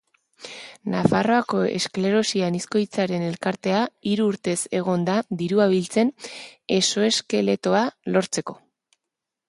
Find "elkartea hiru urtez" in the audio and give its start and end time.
3.27-4.57